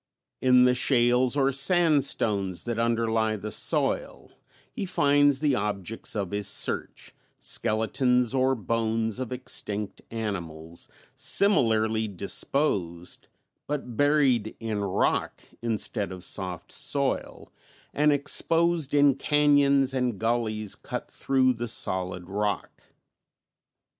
[0.41, 4.31] In the shales or sandstones that underlie the soil
[4.73, 13.27] he finds the objects of his search, skeletons or bones of extinct animals, similarly disposed,
[13.67, 17.51] but buried in rock instead of soft soil,
[17.93, 22.85] and exposed in cañons and gullies cut through the solid rock.